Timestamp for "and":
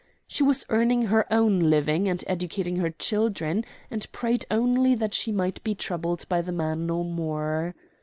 2.09-2.23, 3.91-4.11